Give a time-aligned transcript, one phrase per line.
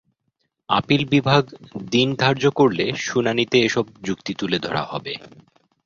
[0.69, 1.43] Appeal বিভাগ
[1.91, 5.13] দিন ধার্য করলে শুনানিতে এসব যুক্তি তুলে ধরা হবে।